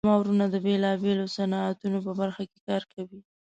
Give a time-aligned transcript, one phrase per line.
[0.05, 3.19] زما وروڼه د بیلابیلو صنعتونو په برخه کې کار کوي